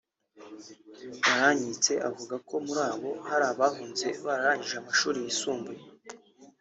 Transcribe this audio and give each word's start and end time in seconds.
Barankitse 1.25 1.93
avuga 2.09 2.35
ko 2.47 2.55
muri 2.65 2.81
abo 2.91 3.09
hari 3.29 3.45
abahunze 3.51 4.07
bararangije 4.25 4.75
amashuri 4.77 5.17
yisumbuye 5.25 5.83